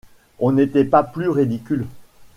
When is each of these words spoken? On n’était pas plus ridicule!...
On 0.39 0.53
n’était 0.53 0.83
pas 0.83 1.03
plus 1.03 1.29
ridicule!... 1.29 1.85